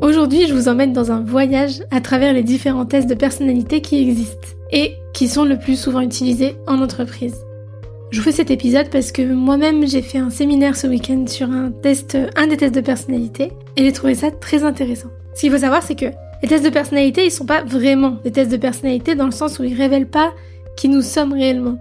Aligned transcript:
Aujourd'hui, 0.00 0.46
je 0.48 0.54
vous 0.54 0.68
emmène 0.68 0.92
dans 0.92 1.12
un 1.12 1.20
voyage 1.20 1.82
à 1.90 2.00
travers 2.00 2.32
les 2.32 2.42
différents 2.42 2.84
tests 2.84 3.08
de 3.08 3.14
personnalité 3.14 3.80
qui 3.80 4.00
existent 4.00 4.48
et 4.72 4.94
qui 5.14 5.28
sont 5.28 5.44
le 5.44 5.58
plus 5.58 5.80
souvent 5.80 6.00
utilisés 6.00 6.56
en 6.66 6.82
entreprise. 6.82 7.36
Je 8.10 8.18
vous 8.18 8.24
fais 8.24 8.32
cet 8.32 8.50
épisode 8.50 8.90
parce 8.90 9.12
que 9.12 9.22
moi-même 9.22 9.86
j'ai 9.86 10.02
fait 10.02 10.18
un 10.18 10.30
séminaire 10.30 10.76
ce 10.76 10.86
week-end 10.86 11.24
sur 11.26 11.50
un 11.50 11.70
test, 11.70 12.18
un 12.36 12.46
des 12.48 12.56
tests 12.56 12.74
de 12.74 12.80
personnalité 12.80 13.52
et 13.76 13.84
j'ai 13.84 13.92
trouvé 13.92 14.14
ça 14.14 14.30
très 14.30 14.64
intéressant. 14.64 15.08
Ce 15.34 15.40
qu'il 15.40 15.50
faut 15.50 15.58
savoir 15.58 15.82
c'est 15.82 15.96
que 15.96 16.06
les 16.42 16.48
tests 16.48 16.64
de 16.64 16.70
personnalité 16.70 17.24
ils 17.24 17.30
sont 17.30 17.46
pas 17.46 17.62
vraiment 17.64 18.18
des 18.24 18.32
tests 18.32 18.50
de 18.50 18.56
personnalité 18.56 19.14
dans 19.14 19.26
le 19.26 19.32
sens 19.32 19.58
où 19.58 19.64
ils 19.64 19.74
révèlent 19.74 20.10
pas 20.10 20.32
qui 20.76 20.88
nous 20.88 21.02
sommes 21.02 21.32
réellement. 21.32 21.78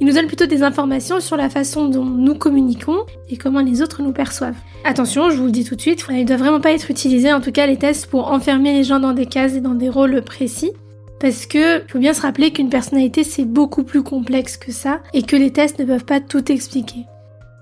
Ils 0.00 0.06
nous 0.06 0.12
donnent 0.12 0.26
plutôt 0.26 0.46
des 0.46 0.62
informations 0.62 1.20
sur 1.20 1.36
la 1.36 1.48
façon 1.48 1.88
dont 1.88 2.04
nous 2.04 2.34
communiquons 2.34 2.98
et 3.28 3.36
comment 3.36 3.60
les 3.60 3.82
autres 3.82 4.02
nous 4.02 4.12
perçoivent. 4.12 4.56
Attention, 4.84 5.30
je 5.30 5.36
vous 5.36 5.46
le 5.46 5.52
dis 5.52 5.64
tout 5.64 5.76
de 5.76 5.80
suite, 5.80 6.04
ils 6.10 6.16
ne 6.16 6.24
doivent 6.24 6.40
vraiment 6.40 6.60
pas 6.60 6.72
être 6.72 6.90
utilisés, 6.90 7.32
en 7.32 7.40
tout 7.40 7.52
cas 7.52 7.66
les 7.66 7.76
tests, 7.76 8.06
pour 8.06 8.30
enfermer 8.32 8.72
les 8.72 8.84
gens 8.84 8.98
dans 8.98 9.12
des 9.12 9.26
cases 9.26 9.54
et 9.54 9.60
dans 9.60 9.74
des 9.74 9.88
rôles 9.88 10.22
précis. 10.22 10.72
Parce 11.20 11.46
que 11.46 11.82
faut 11.86 12.00
bien 12.00 12.14
se 12.14 12.22
rappeler 12.22 12.50
qu'une 12.50 12.68
personnalité 12.68 13.22
c'est 13.22 13.44
beaucoup 13.44 13.84
plus 13.84 14.02
complexe 14.02 14.56
que 14.56 14.72
ça 14.72 15.00
et 15.14 15.22
que 15.22 15.36
les 15.36 15.52
tests 15.52 15.78
ne 15.78 15.84
peuvent 15.84 16.04
pas 16.04 16.18
tout 16.18 16.50
expliquer. 16.50 17.06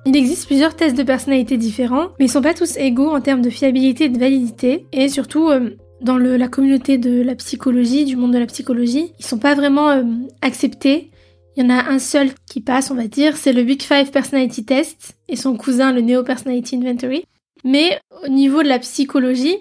Il 0.06 0.16
existe 0.16 0.46
plusieurs 0.46 0.74
tests 0.74 0.96
de 0.96 1.02
personnalité 1.02 1.58
différents, 1.58 2.08
mais 2.18 2.24
ils 2.24 2.30
sont 2.30 2.40
pas 2.40 2.54
tous 2.54 2.78
égaux 2.78 3.10
en 3.10 3.20
termes 3.20 3.42
de 3.42 3.50
fiabilité 3.50 4.04
et 4.04 4.08
de 4.08 4.18
validité, 4.18 4.86
et 4.92 5.10
surtout 5.10 5.50
euh, 5.50 5.76
dans 6.00 6.16
la 6.16 6.48
communauté 6.48 6.96
de 6.96 7.20
la 7.20 7.34
psychologie, 7.34 8.06
du 8.06 8.16
monde 8.16 8.32
de 8.32 8.38
la 8.38 8.46
psychologie, 8.46 9.12
ils 9.18 9.26
sont 9.26 9.38
pas 9.38 9.54
vraiment 9.54 9.90
euh, 9.90 10.04
acceptés 10.40 11.10
il 11.56 11.62
y 11.62 11.66
en 11.66 11.70
a 11.70 11.90
un 11.90 11.98
seul 11.98 12.30
qui 12.46 12.60
passe, 12.60 12.90
on 12.90 12.94
va 12.94 13.08
dire, 13.08 13.36
c'est 13.36 13.52
le 13.52 13.62
Big 13.62 13.82
Five 13.82 14.10
Personality 14.10 14.64
Test 14.64 15.16
et 15.28 15.36
son 15.36 15.56
cousin, 15.56 15.92
le 15.92 16.00
Neo 16.00 16.22
Personality 16.22 16.76
Inventory. 16.76 17.24
Mais 17.64 17.98
au 18.24 18.28
niveau 18.28 18.62
de 18.62 18.68
la 18.68 18.78
psychologie, 18.78 19.56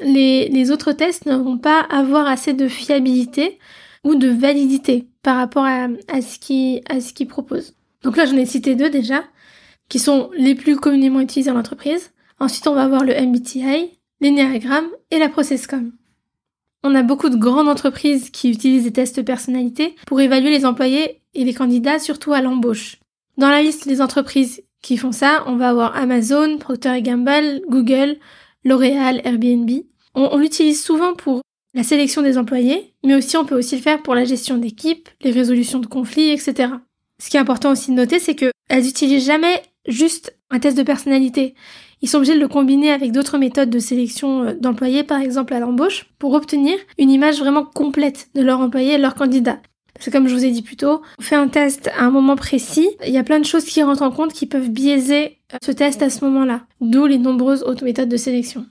les, 0.00 0.70
autres 0.70 0.92
tests 0.92 1.26
ne 1.26 1.36
vont 1.36 1.58
pas 1.58 1.80
avoir 1.80 2.26
assez 2.26 2.52
de 2.52 2.68
fiabilité 2.68 3.58
ou 4.04 4.14
de 4.14 4.28
validité 4.28 5.06
par 5.22 5.36
rapport 5.36 5.64
à, 5.64 5.88
ce 6.20 6.38
qu'ils 6.38 6.82
ce 6.88 7.24
proposent. 7.24 7.74
Donc 8.02 8.16
là, 8.16 8.26
j'en 8.26 8.36
ai 8.36 8.46
cité 8.46 8.74
deux 8.74 8.90
déjà, 8.90 9.22
qui 9.88 9.98
sont 9.98 10.30
les 10.36 10.54
plus 10.54 10.76
communément 10.76 11.20
utilisés 11.20 11.50
en 11.50 11.58
entreprise. 11.58 12.12
Ensuite, 12.40 12.66
on 12.66 12.74
va 12.74 12.82
avoir 12.82 13.04
le 13.04 13.14
MBTI, 13.14 13.98
l'énéagramme 14.20 14.88
et 15.10 15.18
la 15.18 15.28
ProcessCom. 15.28 15.92
On 16.84 16.94
a 16.96 17.02
beaucoup 17.02 17.28
de 17.28 17.36
grandes 17.36 17.68
entreprises 17.68 18.30
qui 18.30 18.50
utilisent 18.50 18.84
des 18.84 18.92
tests 18.92 19.16
de 19.16 19.22
personnalité 19.22 19.94
pour 20.06 20.20
évaluer 20.20 20.50
les 20.50 20.66
employés 20.66 21.21
et 21.34 21.44
les 21.44 21.54
candidats 21.54 21.98
surtout 21.98 22.32
à 22.32 22.40
l'embauche. 22.40 22.98
Dans 23.38 23.48
la 23.48 23.62
liste 23.62 23.88
des 23.88 24.00
entreprises 24.00 24.62
qui 24.82 24.96
font 24.96 25.12
ça, 25.12 25.44
on 25.46 25.56
va 25.56 25.70
avoir 25.70 25.96
Amazon, 25.96 26.58
Procter 26.58 27.00
Gamble, 27.02 27.62
Google, 27.68 28.16
L'Oréal, 28.64 29.20
Airbnb. 29.24 29.70
On, 30.14 30.36
l'utilise 30.36 30.82
souvent 30.82 31.14
pour 31.14 31.40
la 31.74 31.82
sélection 31.82 32.20
des 32.20 32.36
employés, 32.36 32.92
mais 33.02 33.14
aussi 33.14 33.36
on 33.36 33.46
peut 33.46 33.56
aussi 33.56 33.76
le 33.76 33.82
faire 33.82 34.02
pour 34.02 34.14
la 34.14 34.24
gestion 34.24 34.58
d'équipe, 34.58 35.08
les 35.22 35.30
résolutions 35.30 35.78
de 35.78 35.86
conflits, 35.86 36.30
etc. 36.30 36.74
Ce 37.18 37.30
qui 37.30 37.36
est 37.36 37.40
important 37.40 37.72
aussi 37.72 37.90
de 37.90 37.96
noter, 37.96 38.18
c'est 38.18 38.34
qu'elles 38.34 38.84
n'utilisent 38.84 39.24
jamais 39.24 39.62
juste 39.88 40.36
un 40.50 40.58
test 40.58 40.76
de 40.76 40.82
personnalité. 40.82 41.54
Ils 42.02 42.08
sont 42.08 42.18
obligés 42.18 42.34
de 42.34 42.40
le 42.40 42.48
combiner 42.48 42.90
avec 42.90 43.12
d'autres 43.12 43.38
méthodes 43.38 43.70
de 43.70 43.78
sélection 43.78 44.42
euh, 44.42 44.54
d'employés, 44.54 45.04
par 45.04 45.20
exemple 45.20 45.54
à 45.54 45.60
l'embauche, 45.60 46.06
pour 46.18 46.34
obtenir 46.34 46.76
une 46.98 47.10
image 47.10 47.38
vraiment 47.38 47.64
complète 47.64 48.28
de 48.34 48.42
leur 48.42 48.60
employé 48.60 48.94
et 48.94 48.98
leur 48.98 49.14
candidat. 49.14 49.60
Parce 50.02 50.10
que 50.10 50.18
comme 50.18 50.26
je 50.26 50.34
vous 50.34 50.44
ai 50.44 50.50
dit 50.50 50.62
plus 50.62 50.74
tôt, 50.74 51.00
on 51.20 51.22
fait 51.22 51.36
un 51.36 51.46
test 51.46 51.88
à 51.96 52.02
un 52.02 52.10
moment 52.10 52.34
précis, 52.34 52.88
il 53.06 53.12
y 53.12 53.18
a 53.18 53.22
plein 53.22 53.38
de 53.38 53.44
choses 53.44 53.64
qui 53.64 53.84
rentrent 53.84 54.02
en 54.02 54.10
compte 54.10 54.32
qui 54.32 54.46
peuvent 54.46 54.68
biaiser 54.68 55.38
euh, 55.54 55.58
ce 55.64 55.70
test 55.70 56.02
à 56.02 56.10
ce 56.10 56.24
moment-là, 56.24 56.62
d'où 56.80 57.06
les 57.06 57.18
nombreuses 57.18 57.62
autres 57.62 57.84
méthodes 57.84 58.08
de 58.08 58.16
sélection. 58.16 58.66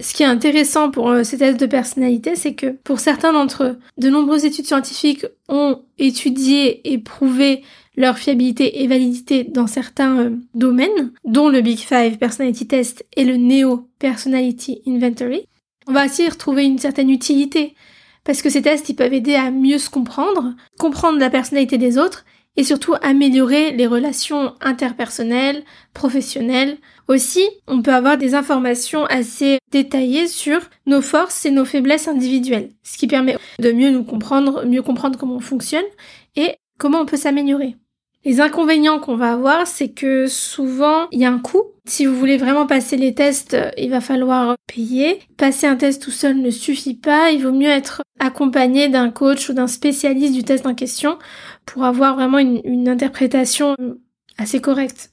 Ce 0.00 0.12
qui 0.12 0.24
est 0.24 0.26
intéressant 0.26 0.90
pour 0.90 1.10
euh, 1.10 1.22
ces 1.22 1.38
tests 1.38 1.60
de 1.60 1.66
personnalité, 1.66 2.34
c'est 2.34 2.54
que 2.54 2.72
pour 2.82 2.98
certains 2.98 3.32
d'entre 3.32 3.62
eux, 3.62 3.78
de 3.98 4.08
nombreuses 4.08 4.44
études 4.44 4.66
scientifiques 4.66 5.26
ont 5.48 5.80
étudié 5.96 6.92
et 6.92 6.98
prouvé 6.98 7.62
leur 7.96 8.18
fiabilité 8.18 8.82
et 8.82 8.88
validité 8.88 9.44
dans 9.44 9.68
certains 9.68 10.18
euh, 10.18 10.30
domaines, 10.54 11.12
dont 11.24 11.48
le 11.50 11.60
Big 11.60 11.78
Five 11.78 12.18
Personality 12.18 12.66
Test 12.66 13.06
et 13.16 13.22
le 13.22 13.36
Neo 13.36 13.88
Personality 14.00 14.82
Inventory. 14.88 15.46
On 15.86 15.92
va 15.92 16.06
aussi 16.06 16.28
retrouver 16.28 16.64
une 16.64 16.80
certaine 16.80 17.10
utilité, 17.10 17.76
parce 18.24 18.42
que 18.42 18.50
ces 18.50 18.62
tests, 18.62 18.88
ils 18.88 18.96
peuvent 18.96 19.14
aider 19.14 19.34
à 19.34 19.50
mieux 19.50 19.78
se 19.78 19.90
comprendre, 19.90 20.54
comprendre 20.78 21.18
la 21.18 21.30
personnalité 21.30 21.78
des 21.78 21.98
autres, 21.98 22.24
et 22.56 22.64
surtout 22.64 22.94
améliorer 23.00 23.72
les 23.72 23.86
relations 23.86 24.54
interpersonnelles, 24.60 25.62
professionnelles. 25.94 26.78
Aussi, 27.08 27.42
on 27.66 27.82
peut 27.82 27.94
avoir 27.94 28.18
des 28.18 28.34
informations 28.34 29.04
assez 29.06 29.58
détaillées 29.70 30.26
sur 30.26 30.60
nos 30.86 31.00
forces 31.00 31.46
et 31.46 31.50
nos 31.50 31.64
faiblesses 31.64 32.08
individuelles, 32.08 32.70
ce 32.82 32.98
qui 32.98 33.06
permet 33.06 33.36
de 33.58 33.72
mieux 33.72 33.90
nous 33.90 34.04
comprendre, 34.04 34.66
mieux 34.66 34.82
comprendre 34.82 35.18
comment 35.18 35.36
on 35.36 35.40
fonctionne 35.40 35.84
et 36.36 36.56
comment 36.78 37.00
on 37.00 37.06
peut 37.06 37.16
s'améliorer. 37.16 37.76
Les 38.24 38.40
inconvénients 38.42 38.98
qu'on 38.98 39.16
va 39.16 39.32
avoir, 39.32 39.66
c'est 39.66 39.88
que 39.88 40.26
souvent, 40.26 41.08
il 41.10 41.20
y 41.20 41.24
a 41.24 41.32
un 41.32 41.38
coût. 41.38 41.64
Si 41.86 42.04
vous 42.04 42.14
voulez 42.14 42.36
vraiment 42.36 42.66
passer 42.66 42.98
les 42.98 43.14
tests, 43.14 43.56
il 43.78 43.88
va 43.88 44.02
falloir 44.02 44.56
payer. 44.66 45.20
Passer 45.38 45.66
un 45.66 45.76
test 45.76 46.02
tout 46.02 46.10
seul 46.10 46.36
ne 46.36 46.50
suffit 46.50 46.94
pas. 46.94 47.30
Il 47.30 47.42
vaut 47.42 47.52
mieux 47.52 47.70
être 47.70 48.02
accompagné 48.18 48.88
d'un 48.88 49.10
coach 49.10 49.48
ou 49.48 49.54
d'un 49.54 49.66
spécialiste 49.66 50.34
du 50.34 50.44
test 50.44 50.66
en 50.66 50.74
question 50.74 51.18
pour 51.64 51.84
avoir 51.84 52.14
vraiment 52.14 52.38
une, 52.38 52.88
interprétation 52.88 53.74
assez 54.36 54.60
correcte. 54.60 55.12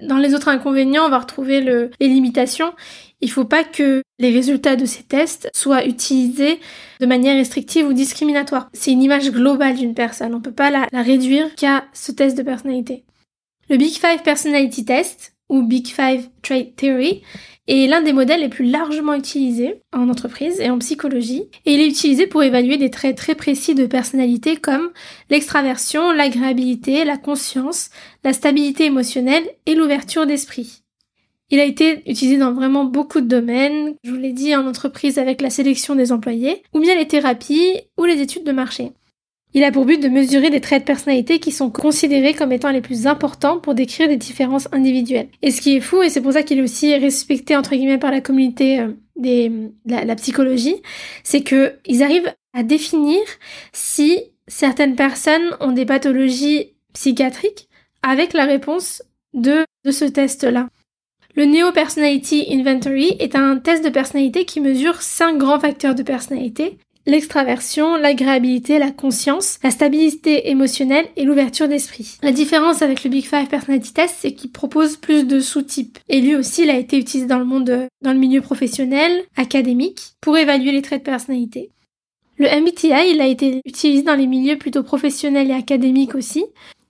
Dans 0.00 0.18
les 0.18 0.34
autres 0.34 0.48
inconvénients, 0.48 1.04
on 1.04 1.10
va 1.10 1.18
retrouver 1.18 1.60
le, 1.60 1.90
les 2.00 2.08
limitations. 2.08 2.72
Il 3.20 3.28
ne 3.28 3.32
faut 3.32 3.44
pas 3.44 3.64
que 3.64 4.02
les 4.18 4.30
résultats 4.30 4.76
de 4.76 4.84
ces 4.84 5.02
tests 5.02 5.48
soient 5.54 5.86
utilisés 5.86 6.60
de 7.00 7.06
manière 7.06 7.36
restrictive 7.36 7.86
ou 7.86 7.92
discriminatoire. 7.92 8.68
C'est 8.74 8.92
une 8.92 9.02
image 9.02 9.30
globale 9.30 9.76
d'une 9.76 9.94
personne. 9.94 10.34
On 10.34 10.38
ne 10.38 10.42
peut 10.42 10.52
pas 10.52 10.70
la, 10.70 10.86
réduire 10.92 11.54
qu'à 11.54 11.86
ce 11.94 12.12
test 12.12 12.36
de 12.36 12.42
personnalité. 12.42 13.04
Le 13.70 13.78
Big 13.78 13.94
Five 13.94 14.22
Personality 14.22 14.84
Test, 14.84 15.34
ou 15.48 15.62
Big 15.62 15.86
Five 15.86 16.28
Trait 16.42 16.72
Theory, 16.76 17.22
est 17.68 17.88
l'un 17.88 18.00
des 18.00 18.12
modèles 18.12 18.40
les 18.40 18.48
plus 18.48 18.66
largement 18.66 19.14
utilisés 19.14 19.80
en 19.92 20.08
entreprise 20.08 20.60
et 20.60 20.70
en 20.70 20.78
psychologie, 20.78 21.48
et 21.64 21.74
il 21.74 21.80
est 21.80 21.88
utilisé 21.88 22.26
pour 22.26 22.42
évaluer 22.42 22.76
des 22.76 22.90
traits 22.90 23.16
très 23.16 23.34
précis 23.34 23.74
de 23.74 23.86
personnalité 23.86 24.56
comme 24.56 24.90
l'extraversion, 25.30 26.12
l'agréabilité, 26.12 27.04
la 27.04 27.16
conscience, 27.16 27.90
la 28.22 28.32
stabilité 28.32 28.84
émotionnelle 28.84 29.48
et 29.66 29.74
l'ouverture 29.74 30.26
d'esprit. 30.26 30.84
Il 31.50 31.60
a 31.60 31.64
été 31.64 32.02
utilisé 32.10 32.38
dans 32.38 32.52
vraiment 32.52 32.84
beaucoup 32.84 33.20
de 33.20 33.28
domaines, 33.28 33.94
je 34.02 34.10
vous 34.10 34.16
l'ai 34.16 34.32
dit, 34.32 34.54
en 34.56 34.66
entreprise 34.66 35.18
avec 35.18 35.40
la 35.40 35.50
sélection 35.50 35.94
des 35.94 36.10
employés, 36.10 36.62
ou 36.74 36.80
bien 36.80 36.96
les 36.96 37.06
thérapies 37.06 37.80
ou 37.96 38.04
les 38.04 38.20
études 38.20 38.44
de 38.44 38.52
marché. 38.52 38.92
Il 39.54 39.64
a 39.64 39.72
pour 39.72 39.86
but 39.86 40.02
de 40.02 40.08
mesurer 40.08 40.50
des 40.50 40.60
traits 40.60 40.82
de 40.82 40.86
personnalité 40.86 41.38
qui 41.38 41.50
sont 41.50 41.70
considérés 41.70 42.34
comme 42.34 42.52
étant 42.52 42.70
les 42.70 42.82
plus 42.82 43.06
importants 43.06 43.58
pour 43.58 43.74
décrire 43.74 44.06
des 44.06 44.18
différences 44.18 44.68
individuelles. 44.72 45.28
Et 45.40 45.50
ce 45.50 45.62
qui 45.62 45.76
est 45.76 45.80
fou, 45.80 46.02
et 46.02 46.10
c'est 46.10 46.20
pour 46.20 46.32
ça 46.32 46.42
qu'il 46.42 46.58
est 46.58 46.62
aussi 46.62 46.94
respecté 46.94 47.56
entre 47.56 47.70
guillemets 47.70 47.96
par 47.96 48.10
la 48.10 48.20
communauté 48.20 48.80
euh, 48.80 48.88
des, 49.16 49.50
la, 49.86 50.14
psychologie, 50.16 50.82
c'est 51.22 51.40
que 51.40 51.76
ils 51.86 52.02
arrivent 52.02 52.30
à 52.52 52.64
définir 52.64 53.20
si 53.72 54.20
certaines 54.46 54.94
personnes 54.94 55.56
ont 55.60 55.72
des 55.72 55.86
pathologies 55.86 56.74
psychiatriques 56.92 57.68
avec 58.02 58.34
la 58.34 58.44
réponse 58.44 59.02
de, 59.32 59.64
de 59.84 59.90
ce 59.90 60.04
test-là. 60.04 60.68
Le 61.36 61.44
Neo 61.44 61.70
Personality 61.70 62.46
Inventory 62.50 63.14
est 63.18 63.36
un 63.36 63.58
test 63.58 63.84
de 63.84 63.90
personnalité 63.90 64.46
qui 64.46 64.62
mesure 64.62 65.02
cinq 65.02 65.36
grands 65.36 65.60
facteurs 65.60 65.94
de 65.94 66.02
personnalité 66.02 66.78
l'extraversion, 67.04 67.94
l'agréabilité, 67.96 68.80
la 68.80 68.90
conscience, 68.90 69.58
la 69.62 69.70
stabilité 69.70 70.50
émotionnelle 70.50 71.06
et 71.14 71.24
l'ouverture 71.24 71.68
d'esprit. 71.68 72.16
La 72.22 72.32
différence 72.32 72.82
avec 72.82 73.04
le 73.04 73.10
Big 73.10 73.24
Five 73.24 73.46
Personality 73.46 73.92
Test, 73.92 74.16
c'est 74.20 74.32
qu'il 74.32 74.50
propose 74.50 74.96
plus 74.96 75.24
de 75.24 75.38
sous-types. 75.38 75.98
Et 76.08 76.20
lui 76.20 76.34
aussi, 76.34 76.62
il 76.62 76.70
a 76.70 76.76
été 76.76 76.98
utilisé 76.98 77.28
dans 77.28 77.38
le 77.38 77.44
monde, 77.44 77.86
dans 78.02 78.12
le 78.12 78.18
milieu 78.18 78.40
professionnel, 78.40 79.22
académique, 79.36 80.14
pour 80.20 80.36
évaluer 80.36 80.72
les 80.72 80.82
traits 80.82 81.04
de 81.04 81.10
personnalité. 81.10 81.70
Le 82.38 82.48
MBTI, 82.48 83.12
il 83.12 83.20
a 83.20 83.26
été 83.26 83.60
utilisé 83.64 84.02
dans 84.02 84.16
les 84.16 84.26
milieux 84.26 84.58
plutôt 84.58 84.82
professionnels 84.82 85.50
et 85.50 85.54
académiques 85.54 86.16
aussi. 86.16 86.44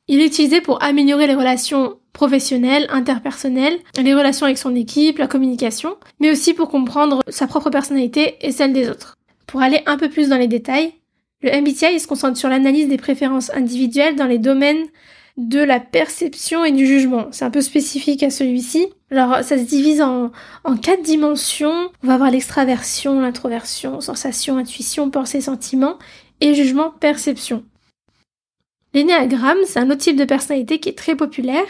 Il 0.08 0.20
est 0.20 0.26
utilisé 0.26 0.60
pour 0.60 0.82
améliorer 0.82 1.26
les 1.26 1.34
relations 1.34 1.98
professionnelles, 2.16 2.86
interpersonnelles, 2.88 3.78
les 4.02 4.14
relations 4.14 4.46
avec 4.46 4.56
son 4.56 4.74
équipe, 4.74 5.18
la 5.18 5.26
communication, 5.26 5.98
mais 6.18 6.30
aussi 6.30 6.54
pour 6.54 6.70
comprendre 6.70 7.20
sa 7.28 7.46
propre 7.46 7.68
personnalité 7.68 8.36
et 8.40 8.52
celle 8.52 8.72
des 8.72 8.88
autres. 8.88 9.18
Pour 9.46 9.60
aller 9.60 9.82
un 9.84 9.98
peu 9.98 10.08
plus 10.08 10.30
dans 10.30 10.38
les 10.38 10.48
détails, 10.48 10.94
le 11.42 11.50
MBTI 11.50 12.00
se 12.00 12.06
concentre 12.06 12.38
sur 12.38 12.48
l'analyse 12.48 12.88
des 12.88 12.96
préférences 12.96 13.52
individuelles 13.52 14.16
dans 14.16 14.24
les 14.24 14.38
domaines 14.38 14.86
de 15.36 15.60
la 15.60 15.78
perception 15.78 16.64
et 16.64 16.72
du 16.72 16.86
jugement. 16.86 17.26
C'est 17.32 17.44
un 17.44 17.50
peu 17.50 17.60
spécifique 17.60 18.22
à 18.22 18.30
celui-ci. 18.30 18.86
Alors 19.10 19.44
ça 19.44 19.58
se 19.58 19.64
divise 19.64 20.00
en, 20.00 20.32
en 20.64 20.76
quatre 20.78 21.02
dimensions. 21.02 21.90
On 22.02 22.06
va 22.06 22.14
avoir 22.14 22.30
l'extraversion, 22.30 23.20
l'introversion, 23.20 24.00
sensation, 24.00 24.56
intuition, 24.56 25.10
pensée, 25.10 25.42
sentiment 25.42 25.98
et 26.40 26.54
jugement, 26.54 26.92
perception. 26.98 27.62
L'énéagramme, 28.94 29.58
c'est 29.66 29.78
un 29.78 29.90
autre 29.90 30.00
type 30.00 30.16
de 30.16 30.24
personnalité 30.24 30.78
qui 30.78 30.88
est 30.88 30.96
très 30.96 31.14
populaire. 31.14 31.66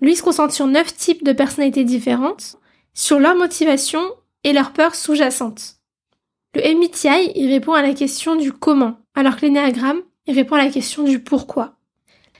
Lui 0.00 0.16
se 0.16 0.22
concentre 0.22 0.52
sur 0.52 0.66
neuf 0.66 0.94
types 0.94 1.24
de 1.24 1.32
personnalités 1.32 1.84
différentes, 1.84 2.56
sur 2.94 3.18
leur 3.18 3.34
motivation 3.34 4.02
et 4.44 4.52
leurs 4.52 4.72
peurs 4.72 4.94
sous-jacentes. 4.94 5.76
Le 6.54 6.62
MBTI, 6.62 7.32
il 7.34 7.50
répond 7.50 7.72
à 7.72 7.82
la 7.82 7.94
question 7.94 8.36
du 8.36 8.52
comment, 8.52 8.98
alors 9.14 9.36
que 9.36 9.42
l'énéagramme, 9.42 10.02
il 10.26 10.34
répond 10.34 10.54
à 10.54 10.64
la 10.64 10.70
question 10.70 11.02
du 11.02 11.18
pourquoi. 11.18 11.76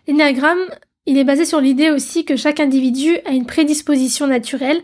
L'énéagramme, 0.06 0.70
il 1.06 1.18
est 1.18 1.24
basé 1.24 1.44
sur 1.44 1.60
l'idée 1.60 1.90
aussi 1.90 2.24
que 2.24 2.36
chaque 2.36 2.60
individu 2.60 3.18
a 3.24 3.30
une 3.30 3.46
prédisposition 3.46 4.26
naturelle 4.26 4.82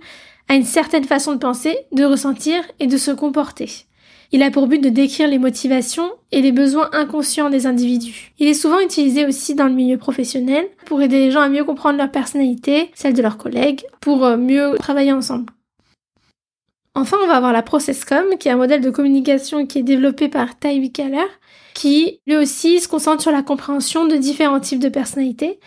à 0.48 0.54
une 0.54 0.64
certaine 0.64 1.04
façon 1.04 1.32
de 1.34 1.38
penser, 1.38 1.78
de 1.92 2.04
ressentir 2.04 2.64
et 2.80 2.86
de 2.86 2.96
se 2.96 3.10
comporter. 3.10 3.86
Il 4.32 4.42
a 4.44 4.50
pour 4.50 4.68
but 4.68 4.78
de 4.78 4.88
décrire 4.88 5.28
les 5.28 5.38
motivations 5.38 6.08
et 6.30 6.40
les 6.40 6.52
besoins 6.52 6.88
inconscients 6.92 7.50
des 7.50 7.66
individus. 7.66 8.32
Il 8.38 8.46
est 8.46 8.54
souvent 8.54 8.78
utilisé 8.78 9.26
aussi 9.26 9.56
dans 9.56 9.66
le 9.66 9.74
milieu 9.74 9.98
professionnel 9.98 10.68
pour 10.86 11.02
aider 11.02 11.18
les 11.18 11.30
gens 11.32 11.40
à 11.40 11.48
mieux 11.48 11.64
comprendre 11.64 11.98
leur 11.98 12.12
personnalité, 12.12 12.90
celle 12.94 13.14
de 13.14 13.22
leurs 13.22 13.38
collègues, 13.38 13.82
pour 14.00 14.24
euh, 14.24 14.36
mieux 14.36 14.76
travailler 14.78 15.12
ensemble. 15.12 15.52
Enfin, 16.94 17.16
on 17.22 17.26
va 17.26 17.36
avoir 17.36 17.52
la 17.52 17.62
ProcessCom, 17.62 18.36
qui 18.38 18.48
est 18.48 18.52
un 18.52 18.56
modèle 18.56 18.80
de 18.80 18.90
communication 18.90 19.66
qui 19.66 19.78
est 19.78 19.82
développé 19.82 20.28
par 20.28 20.58
Ty 20.58 20.92
Keller, 20.92 21.26
qui 21.74 22.20
lui 22.26 22.36
aussi 22.36 22.80
se 22.80 22.88
concentre 22.88 23.22
sur 23.22 23.32
la 23.32 23.42
compréhension 23.42 24.06
de 24.06 24.16
différents 24.16 24.60
types 24.60 24.80
de 24.80 24.88
personnalités 24.88 25.58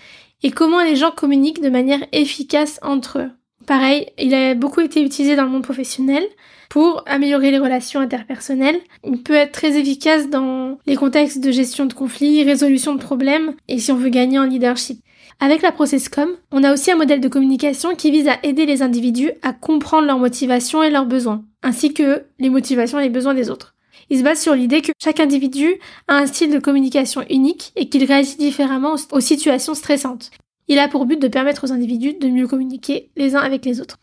et 0.41 0.51
comment 0.51 0.83
les 0.83 0.95
gens 0.95 1.11
communiquent 1.11 1.61
de 1.61 1.69
manière 1.69 2.05
efficace 2.11 2.79
entre 2.81 3.19
eux. 3.19 3.31
Pareil, 3.65 4.07
il 4.17 4.33
a 4.33 4.55
beaucoup 4.55 4.81
été 4.81 5.01
utilisé 5.01 5.35
dans 5.35 5.43
le 5.43 5.49
monde 5.49 5.63
professionnel 5.63 6.23
pour 6.69 7.03
améliorer 7.05 7.51
les 7.51 7.59
relations 7.59 7.99
interpersonnelles. 7.99 8.79
Il 9.05 9.21
peut 9.21 9.33
être 9.33 9.51
très 9.51 9.77
efficace 9.77 10.29
dans 10.29 10.79
les 10.85 10.95
contextes 10.95 11.39
de 11.39 11.51
gestion 11.51 11.85
de 11.85 11.93
conflits, 11.93 12.43
résolution 12.43 12.95
de 12.95 13.01
problèmes 13.01 13.53
et 13.67 13.79
si 13.79 13.91
on 13.91 13.95
veut 13.95 14.09
gagner 14.09 14.39
en 14.39 14.45
leadership. 14.45 14.99
Avec 15.39 15.61
la 15.61 15.71
ProcessCom, 15.71 16.29
on 16.51 16.63
a 16.63 16.73
aussi 16.73 16.91
un 16.91 16.95
modèle 16.95 17.21
de 17.21 17.27
communication 17.27 17.95
qui 17.95 18.11
vise 18.11 18.27
à 18.27 18.37
aider 18.43 18.65
les 18.65 18.81
individus 18.81 19.31
à 19.41 19.53
comprendre 19.53 20.07
leurs 20.07 20.19
motivations 20.19 20.83
et 20.83 20.89
leurs 20.89 21.05
besoins, 21.05 21.43
ainsi 21.63 21.93
que 21.93 22.23
les 22.39 22.49
motivations 22.49 22.99
et 22.99 23.03
les 23.03 23.09
besoins 23.09 23.33
des 23.33 23.49
autres. 23.49 23.75
Il 24.09 24.19
se 24.19 24.23
base 24.23 24.41
sur 24.41 24.53
l'idée 24.53 24.81
que 24.81 24.91
chaque 25.01 25.19
individu 25.19 25.75
a 26.07 26.17
un 26.17 26.27
style 26.27 26.51
de 26.51 26.59
communication 26.59 27.23
unique 27.29 27.71
et 27.75 27.89
qu'il 27.89 28.03
réagit 28.03 28.35
différemment 28.37 28.95
aux 29.11 29.19
situations 29.19 29.75
stressantes. 29.75 30.31
Il 30.67 30.79
a 30.79 30.87
pour 30.87 31.05
but 31.05 31.21
de 31.21 31.27
permettre 31.27 31.65
aux 31.65 31.71
individus 31.71 32.13
de 32.13 32.27
mieux 32.27 32.47
communiquer 32.47 33.09
les 33.15 33.35
uns 33.35 33.41
avec 33.41 33.65
les 33.65 33.81
autres. 33.81 33.97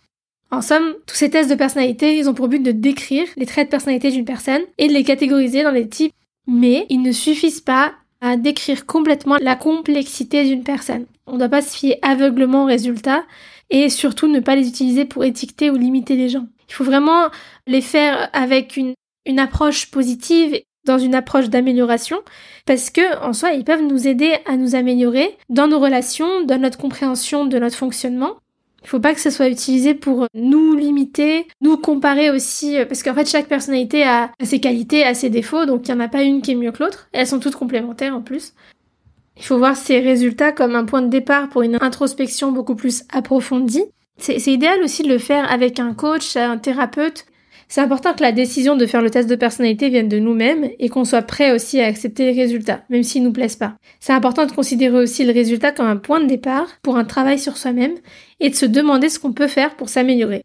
En 0.50 0.62
somme, 0.62 0.94
tous 1.06 1.14
ces 1.14 1.30
tests 1.30 1.50
de 1.50 1.54
personnalité, 1.54 2.18
ils 2.18 2.28
ont 2.28 2.34
pour 2.34 2.48
but 2.48 2.62
de 2.62 2.72
décrire 2.72 3.26
les 3.36 3.46
traits 3.46 3.68
de 3.68 3.70
personnalité 3.70 4.10
d'une 4.10 4.24
personne 4.24 4.62
et 4.78 4.88
de 4.88 4.92
les 4.92 5.04
catégoriser 5.04 5.62
dans 5.62 5.72
des 5.72 5.88
types, 5.88 6.12
mais 6.46 6.86
ils 6.88 7.02
ne 7.02 7.12
suffisent 7.12 7.60
pas 7.60 7.92
à 8.20 8.36
décrire 8.36 8.84
complètement 8.84 9.36
la 9.40 9.56
complexité 9.56 10.44
d'une 10.44 10.64
personne. 10.64 11.06
On 11.26 11.34
ne 11.34 11.38
doit 11.38 11.48
pas 11.48 11.62
se 11.62 11.76
fier 11.76 11.98
aveuglement 12.02 12.64
aux 12.64 12.66
résultats 12.66 13.24
et 13.70 13.88
surtout 13.88 14.26
ne 14.26 14.40
pas 14.40 14.56
les 14.56 14.68
utiliser 14.68 15.04
pour 15.04 15.24
étiqueter 15.24 15.70
ou 15.70 15.76
limiter 15.76 16.16
les 16.16 16.28
gens. 16.28 16.46
Il 16.68 16.74
faut 16.74 16.84
vraiment 16.84 17.28
les 17.66 17.80
faire 17.80 18.28
avec 18.32 18.76
une, 18.76 18.94
une 19.26 19.38
approche 19.38 19.90
positive 19.90 20.60
dans 20.84 20.98
une 20.98 21.14
approche 21.14 21.48
d'amélioration 21.48 22.18
parce 22.66 22.90
que 22.90 23.18
en 23.24 23.32
soi 23.32 23.52
ils 23.52 23.64
peuvent 23.64 23.82
nous 23.82 24.06
aider 24.06 24.34
à 24.46 24.56
nous 24.56 24.74
améliorer 24.74 25.36
dans 25.48 25.68
nos 25.68 25.78
relations, 25.78 26.42
dans 26.44 26.60
notre 26.60 26.78
compréhension 26.78 27.44
de 27.44 27.58
notre 27.58 27.76
fonctionnement. 27.76 28.36
Il 28.82 28.88
faut 28.88 29.00
pas 29.00 29.12
que 29.12 29.20
ce 29.20 29.28
soit 29.28 29.48
utilisé 29.48 29.92
pour 29.92 30.26
nous 30.32 30.74
limiter, 30.74 31.46
nous 31.60 31.76
comparer 31.76 32.30
aussi 32.30 32.76
parce 32.88 33.02
qu'en 33.02 33.14
fait 33.14 33.28
chaque 33.28 33.48
personnalité 33.48 34.04
a 34.04 34.30
ses 34.42 34.60
qualités, 34.60 35.04
a 35.04 35.14
ses 35.14 35.30
défauts 35.30 35.66
donc 35.66 35.86
il 35.86 35.94
n'y 35.94 36.00
en 36.00 36.04
a 36.04 36.08
pas 36.08 36.22
une 36.22 36.40
qui 36.40 36.52
est 36.52 36.56
mieux 36.56 36.72
que 36.72 36.82
l'autre, 36.82 37.08
elles 37.12 37.26
sont 37.26 37.40
toutes 37.40 37.56
complémentaires 37.56 38.14
en 38.14 38.22
plus. 38.22 38.54
Il 39.36 39.44
faut 39.44 39.58
voir 39.58 39.74
ces 39.76 40.00
résultats 40.00 40.52
comme 40.52 40.76
un 40.76 40.84
point 40.84 41.00
de 41.02 41.08
départ 41.08 41.48
pour 41.48 41.62
une 41.62 41.78
introspection 41.80 42.52
beaucoup 42.52 42.74
plus 42.74 43.04
approfondie. 43.10 43.84
C'est 44.18 44.52
idéal 44.52 44.82
aussi 44.82 45.02
de 45.02 45.08
le 45.08 45.18
faire 45.18 45.50
avec 45.50 45.80
un 45.80 45.94
coach, 45.94 46.36
un 46.36 46.58
thérapeute, 46.58 47.24
c'est 47.70 47.80
important 47.80 48.14
que 48.14 48.22
la 48.22 48.32
décision 48.32 48.76
de 48.76 48.84
faire 48.84 49.00
le 49.00 49.10
test 49.10 49.30
de 49.30 49.36
personnalité 49.36 49.90
vienne 49.90 50.08
de 50.08 50.18
nous-mêmes 50.18 50.68
et 50.80 50.88
qu'on 50.88 51.04
soit 51.04 51.22
prêt 51.22 51.52
aussi 51.52 51.80
à 51.80 51.86
accepter 51.86 52.24
les 52.24 52.42
résultats, 52.42 52.82
même 52.90 53.04
s'ils 53.04 53.22
nous 53.22 53.32
plaisent 53.32 53.54
pas. 53.54 53.76
C'est 54.00 54.12
important 54.12 54.44
de 54.44 54.50
considérer 54.50 54.98
aussi 54.98 55.24
le 55.24 55.32
résultat 55.32 55.70
comme 55.70 55.86
un 55.86 55.96
point 55.96 56.18
de 56.18 56.26
départ 56.26 56.66
pour 56.82 56.96
un 56.96 57.04
travail 57.04 57.38
sur 57.38 57.56
soi-même 57.56 57.94
et 58.40 58.50
de 58.50 58.56
se 58.56 58.66
demander 58.66 59.08
ce 59.08 59.20
qu'on 59.20 59.32
peut 59.32 59.46
faire 59.46 59.76
pour 59.76 59.88
s'améliorer. 59.88 60.42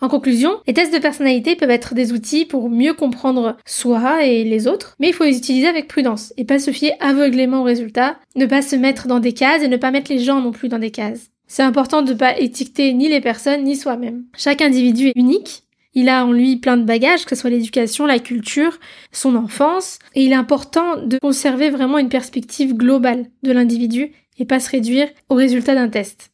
En 0.00 0.08
conclusion, 0.08 0.52
les 0.68 0.72
tests 0.72 0.94
de 0.94 1.00
personnalité 1.00 1.56
peuvent 1.56 1.68
être 1.68 1.94
des 1.94 2.12
outils 2.12 2.44
pour 2.44 2.70
mieux 2.70 2.94
comprendre 2.94 3.56
soi 3.66 4.24
et 4.24 4.44
les 4.44 4.68
autres, 4.68 4.94
mais 5.00 5.08
il 5.08 5.14
faut 5.14 5.24
les 5.24 5.36
utiliser 5.36 5.66
avec 5.66 5.88
prudence 5.88 6.32
et 6.36 6.44
pas 6.44 6.60
se 6.60 6.70
fier 6.70 6.92
aveuglément 7.00 7.62
aux 7.62 7.64
résultats, 7.64 8.18
ne 8.36 8.46
pas 8.46 8.62
se 8.62 8.76
mettre 8.76 9.08
dans 9.08 9.18
des 9.18 9.32
cases 9.32 9.64
et 9.64 9.68
ne 9.68 9.76
pas 9.76 9.90
mettre 9.90 10.12
les 10.12 10.20
gens 10.20 10.40
non 10.40 10.52
plus 10.52 10.68
dans 10.68 10.78
des 10.78 10.92
cases. 10.92 11.30
C'est 11.48 11.64
important 11.64 12.02
de 12.02 12.12
ne 12.12 12.18
pas 12.18 12.38
étiqueter 12.38 12.92
ni 12.92 13.08
les 13.08 13.20
personnes 13.20 13.64
ni 13.64 13.74
soi-même. 13.74 14.26
Chaque 14.36 14.62
individu 14.62 15.08
est 15.08 15.16
unique 15.16 15.64
il 15.98 16.08
a 16.08 16.24
en 16.24 16.30
lui 16.30 16.56
plein 16.56 16.76
de 16.76 16.84
bagages, 16.84 17.24
que 17.24 17.34
ce 17.34 17.40
soit 17.40 17.50
l'éducation, 17.50 18.06
la 18.06 18.20
culture, 18.20 18.78
son 19.10 19.34
enfance, 19.34 19.98
et 20.14 20.22
il 20.22 20.30
est 20.30 20.36
important 20.36 20.96
de 20.96 21.18
conserver 21.18 21.70
vraiment 21.70 21.98
une 21.98 22.08
perspective 22.08 22.76
globale 22.76 23.26
de 23.42 23.50
l'individu 23.50 24.12
et 24.38 24.44
pas 24.44 24.60
se 24.60 24.70
réduire 24.70 25.08
au 25.28 25.34
résultat 25.34 25.74
d'un 25.74 25.88
test. 25.88 26.30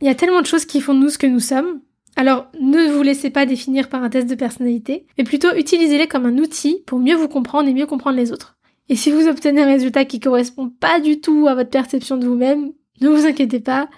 Il 0.00 0.06
y 0.06 0.10
a 0.10 0.14
tellement 0.14 0.42
de 0.42 0.46
choses 0.46 0.64
qui 0.64 0.80
font 0.80 0.94
de 0.94 1.00
nous 1.00 1.08
ce 1.08 1.18
que 1.18 1.26
nous 1.26 1.40
sommes, 1.40 1.80
alors 2.14 2.46
ne 2.60 2.92
vous 2.92 3.02
laissez 3.02 3.30
pas 3.30 3.46
définir 3.46 3.88
par 3.88 4.04
un 4.04 4.10
test 4.10 4.30
de 4.30 4.36
personnalité, 4.36 5.06
mais 5.18 5.24
plutôt 5.24 5.52
utilisez-les 5.56 6.06
comme 6.06 6.26
un 6.26 6.38
outil 6.38 6.84
pour 6.86 7.00
mieux 7.00 7.16
vous 7.16 7.26
comprendre 7.26 7.68
et 7.68 7.74
mieux 7.74 7.86
comprendre 7.86 8.16
les 8.16 8.30
autres. 8.30 8.56
Et 8.88 8.94
si 8.94 9.10
vous 9.10 9.26
obtenez 9.26 9.62
un 9.62 9.66
résultat 9.66 10.04
qui 10.04 10.20
correspond 10.20 10.68
pas 10.68 11.00
du 11.00 11.20
tout 11.20 11.48
à 11.48 11.56
votre 11.56 11.70
perception 11.70 12.16
de 12.16 12.28
vous-même, 12.28 12.70
ne 13.00 13.08
vous 13.08 13.26
inquiétez 13.26 13.58
pas, 13.58 13.88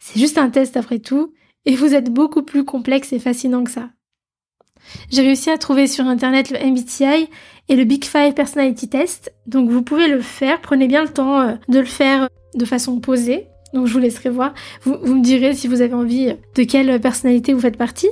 c'est 0.00 0.18
juste 0.18 0.38
un 0.38 0.50
test 0.50 0.76
après 0.76 0.98
tout, 0.98 1.34
et 1.66 1.76
vous 1.76 1.94
êtes 1.94 2.10
beaucoup 2.12 2.42
plus 2.42 2.64
complexe 2.64 3.12
et 3.12 3.20
fascinant 3.20 3.62
que 3.62 3.70
ça. 3.70 3.90
J'ai 5.10 5.22
réussi 5.22 5.50
à 5.50 5.58
trouver 5.58 5.86
sur 5.86 6.06
internet 6.06 6.50
le 6.50 6.58
MBTI 6.58 7.28
et 7.68 7.76
le 7.76 7.84
Big 7.84 8.04
Five 8.04 8.34
Personality 8.34 8.88
Test. 8.88 9.32
Donc 9.46 9.70
vous 9.70 9.82
pouvez 9.82 10.08
le 10.08 10.20
faire. 10.20 10.60
Prenez 10.60 10.88
bien 10.88 11.02
le 11.02 11.08
temps 11.08 11.40
euh, 11.40 11.54
de 11.68 11.78
le 11.78 11.84
faire 11.84 12.28
de 12.54 12.64
façon 12.64 13.00
posée. 13.00 13.46
Donc 13.72 13.86
je 13.86 13.92
vous 13.92 13.98
laisserai 13.98 14.30
voir. 14.30 14.54
Vous, 14.82 15.14
me 15.14 15.22
direz 15.22 15.54
si 15.54 15.68
vous 15.68 15.80
avez 15.80 15.94
envie 15.94 16.34
de 16.54 16.62
quelle 16.64 17.00
personnalité 17.00 17.52
vous 17.52 17.60
faites 17.60 17.76
partie. 17.76 18.08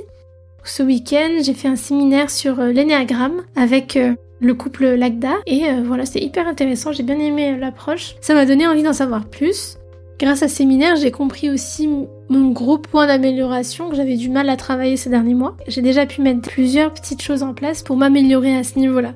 Ce 0.63 0.83
week-end, 0.83 1.41
j'ai 1.41 1.53
fait 1.53 1.67
un 1.67 1.75
séminaire 1.75 2.29
sur 2.29 2.59
euh, 2.59 2.71
l'énéagramme 2.71 3.41
avec 3.55 3.97
euh, 3.97 4.15
le 4.39 4.53
couple 4.53 4.85
Lagda 4.85 5.33
et 5.47 5.63
voilà, 5.83 6.05
c'est 6.05 6.19
hyper 6.19 6.47
intéressant. 6.47 6.93
J'ai 6.93 7.03
bien 7.03 7.19
aimé 7.19 7.57
l'approche. 7.57 8.15
Ça 8.21 8.33
m'a 8.33 8.45
donné 8.45 8.67
envie 8.67 8.83
d'en 8.83 8.93
savoir 8.93 9.25
plus. 9.25 9.78
Grâce 10.19 10.43
à 10.43 10.49
ce 10.49 10.55
séminaire, 10.57 10.97
j'ai 10.97 11.11
compris 11.11 11.49
aussi 11.49 11.87
mon 12.27 12.51
gros 12.51 12.77
point 12.77 13.07
d'amélioration 13.07 13.89
que 13.89 13.95
j'avais 13.95 14.17
du 14.17 14.29
mal 14.29 14.49
à 14.49 14.57
travailler 14.57 14.97
ces 14.97 15.09
derniers 15.09 15.33
mois. 15.33 15.55
J'ai 15.67 15.81
déjà 15.81 16.05
pu 16.05 16.21
mettre 16.21 16.41
plusieurs 16.41 16.93
petites 16.93 17.21
choses 17.21 17.41
en 17.41 17.53
place 17.53 17.83
pour 17.83 17.95
m'améliorer 17.95 18.53
à 18.57 18.65
ce 18.65 18.77
niveau-là. 18.77 19.13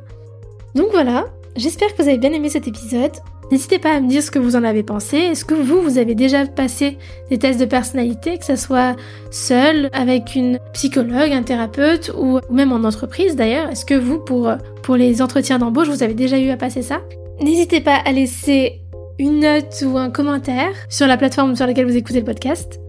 Donc 0.75 0.87
voilà, 0.91 1.25
j'espère 1.57 1.93
que 1.93 2.01
vous 2.01 2.07
avez 2.07 2.17
bien 2.17 2.31
aimé 2.31 2.47
cet 2.47 2.69
épisode. 2.69 3.11
N'hésitez 3.51 3.79
pas 3.79 3.91
à 3.91 3.99
me 3.99 4.07
dire 4.07 4.23
ce 4.23 4.31
que 4.31 4.39
vous 4.39 4.55
en 4.55 4.63
avez 4.63 4.81
pensé. 4.81 5.17
Est-ce 5.17 5.43
que 5.43 5.53
vous, 5.53 5.81
vous 5.81 5.97
avez 5.97 6.15
déjà 6.15 6.45
passé 6.45 6.97
des 7.29 7.37
tests 7.37 7.59
de 7.59 7.65
personnalité, 7.65 8.37
que 8.37 8.45
ce 8.45 8.55
soit 8.55 8.95
seul, 9.29 9.89
avec 9.91 10.35
une 10.35 10.57
psychologue, 10.71 11.31
un 11.33 11.43
thérapeute 11.43 12.13
ou 12.17 12.39
même 12.49 12.71
en 12.71 12.83
entreprise 12.85 13.35
d'ailleurs? 13.35 13.69
Est-ce 13.69 13.85
que 13.85 13.93
vous, 13.93 14.19
pour, 14.19 14.49
pour 14.81 14.95
les 14.95 15.21
entretiens 15.21 15.59
d'embauche, 15.59 15.89
vous 15.89 16.01
avez 16.01 16.13
déjà 16.13 16.39
eu 16.39 16.49
à 16.49 16.57
passer 16.57 16.81
ça? 16.81 17.01
N'hésitez 17.41 17.81
pas 17.81 17.97
à 18.05 18.11
laisser 18.13 18.82
une 19.19 19.39
note 19.39 19.83
ou 19.85 19.97
un 19.97 20.09
commentaire 20.09 20.73
sur 20.89 21.07
la 21.07 21.17
plateforme 21.17 21.55
sur 21.55 21.67
laquelle 21.67 21.85
vous 21.85 21.97
écoutez 21.97 22.19
le 22.19 22.25
podcast. 22.25 22.79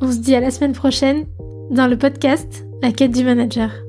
On 0.00 0.10
se 0.10 0.18
dit 0.18 0.34
à 0.34 0.40
la 0.40 0.50
semaine 0.50 0.72
prochaine 0.72 1.26
dans 1.70 1.86
le 1.86 1.96
podcast 1.96 2.66
La 2.82 2.92
quête 2.92 3.12
du 3.12 3.24
manager. 3.24 3.85